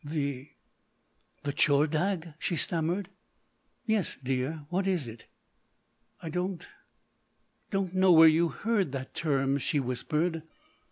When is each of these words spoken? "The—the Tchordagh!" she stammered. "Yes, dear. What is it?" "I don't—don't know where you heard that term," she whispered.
"The—the 0.03 1.53
Tchordagh!" 1.53 2.33
she 2.39 2.55
stammered. 2.55 3.09
"Yes, 3.85 4.17
dear. 4.23 4.65
What 4.69 4.87
is 4.87 5.07
it?" 5.07 5.25
"I 6.23 6.27
don't—don't 6.31 7.93
know 7.93 8.11
where 8.11 8.27
you 8.27 8.47
heard 8.47 8.93
that 8.93 9.13
term," 9.13 9.59
she 9.59 9.79
whispered. 9.79 10.41